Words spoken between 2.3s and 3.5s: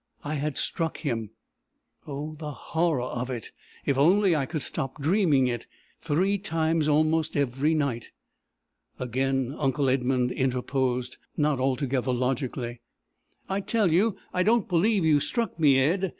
the horror of